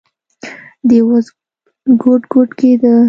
دى 0.87 0.97
اوس 1.05 1.25
ګوډ 2.01 2.21
ګوډ 2.31 2.49
کېده. 2.59 2.93